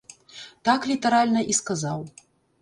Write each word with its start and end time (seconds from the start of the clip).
Так 0.69 0.87
літаральна 0.93 1.39
і 1.53 1.57
сказаў. 1.59 1.99